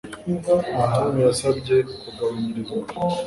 [0.93, 2.79] Tom yasabye kugabanyirizwa